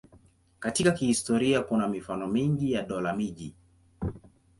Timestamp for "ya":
2.73-2.81